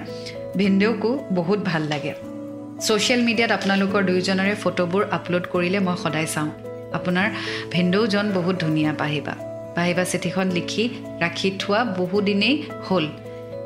[0.56, 2.12] ভিনদেউকো বহুত ভাল লাগে।
[2.86, 6.50] ছ'চিয়েল মিডিয়াত আপোনালোকৰ দুয়োজনৰে ফটোবোৰ আপলোড কৰিলে মই সদায় চাওঁ।
[6.98, 7.26] আপোনাৰ
[7.70, 9.34] ভিনদেউজন বহুত ধুনীয়া পাহিবা।
[9.76, 10.84] পাহিবা চিঠিখন লিখি
[11.20, 12.54] ৰাখি থোৱা বহুদিনেই
[12.88, 13.06] হ'ল।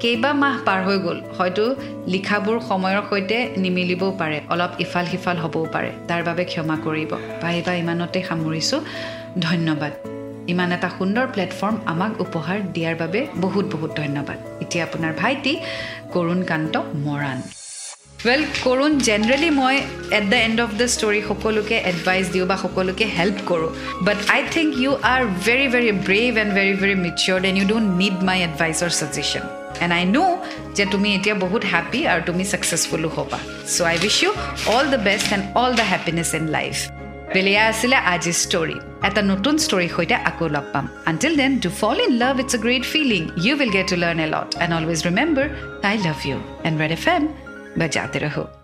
[0.00, 1.64] কেইবা মাহ পাৰ হৈ গ'ল। হয়তো
[2.12, 7.10] লিখাবোৰ সময়ৰ সৈতে নিমিলিবও পাৰে অলপ ইফাল সিফাল হ'বও পাৰে। তাৰ বাবে ক্ষমা কৰিব।
[7.42, 8.80] পাহিবা ইমানতে সামৰিছোঁ।
[9.40, 9.92] ধন্যবাদ।
[10.52, 15.56] ইমান এটা সুন্দৰ প্লেটফৰ্ম আমাক উপহাৰ দিয়াৰ বাবে বহুত বহুত ধন্যবাদ। এতিয়া আপোনাৰ ভাইটি
[16.14, 16.74] কৰোণকান্ত
[17.06, 17.38] মৰাণ।
[18.26, 19.76] ৱেল কৰোণ জেনেৰেলি মই
[20.18, 23.70] at the end of the story সকলোকে এডভাইচ দিওঁ বা সকলোকে হেল্প কৰোঁ।
[24.06, 27.88] But I think you are very very brave and very very matured and you don't
[28.02, 29.42] need my advice or suggestion
[29.80, 30.24] and I know
[30.76, 33.38] যে তুমি এতিয়া বহুত happy আৰু তুমি ছাকচেছফুলো হ'বা।
[33.74, 34.30] So' I wish you
[34.74, 37.01] all the best and all the happiness in life
[37.34, 38.76] বেলেগ আছিলে আজিৰ ষ্ট'ৰী
[39.08, 42.60] এটা নতুন ষ্টৰীৰ সৈতে আকৌ লগ পাম। Until then to fall in love it's a
[42.64, 45.46] great feeling you will get to learn a lot and always remember
[45.90, 47.22] I love you and Red F M
[47.80, 48.61] বাজাতে ৰহ'